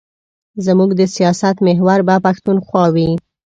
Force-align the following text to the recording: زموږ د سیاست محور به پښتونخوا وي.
زموږ 0.65 0.89
د 0.99 1.01
سیاست 1.15 1.55
محور 1.67 1.99
به 2.07 2.15
پښتونخوا 2.25 2.85
وي. 2.95 3.11